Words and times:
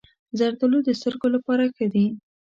زردالو 0.37 0.79
د 0.85 0.89
سترګو 0.99 1.27
لپاره 1.35 1.63
ښه 1.75 1.87
دي. 1.93 2.05